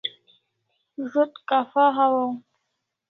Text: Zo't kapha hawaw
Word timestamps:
Zo't 1.11 1.33
kapha 1.49 1.83
hawaw 1.95 2.31